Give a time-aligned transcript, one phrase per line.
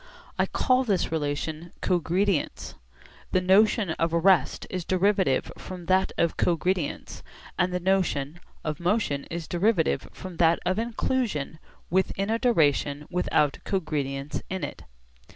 [0.39, 2.73] I call this relation 'cogredience.'
[3.33, 7.21] The notion of rest is derivative from that of cogredience,
[7.59, 11.59] and the notion of motion is derivative from that of inclusion
[11.91, 14.81] within a duration without cogredience with it.